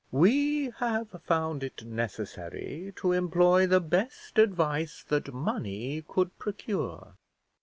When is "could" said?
6.07-6.39